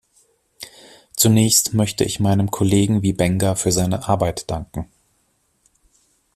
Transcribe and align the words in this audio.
Zunächst 1.15 1.75
möchte 1.75 2.03
ich 2.03 2.19
meinem 2.19 2.49
Kollegen 2.49 3.03
Wiebenga 3.03 3.53
für 3.53 3.71
seine 3.71 4.07
Arbeit 4.09 4.49
danken. 4.49 4.89